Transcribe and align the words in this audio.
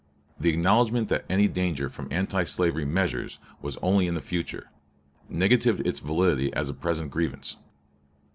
The 0.39 0.49
acknowledgment 0.49 1.09
that 1.09 1.25
any 1.29 1.47
danger 1.47 1.87
from 1.87 2.07
anti 2.09 2.43
slavery 2.45 2.85
"measures" 2.85 3.37
was 3.61 3.77
only 3.83 4.07
in 4.07 4.15
the 4.15 4.19
future, 4.23 4.71
negatived 5.29 5.85
its 5.85 5.99
validity 5.99 6.51
as 6.53 6.69
a 6.69 6.73
present 6.73 7.11
grievance. 7.11 7.57